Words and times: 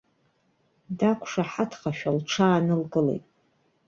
Дақәшаҳаҭхашәа 0.97 2.11
лҽаанылкылеит. 2.17 3.25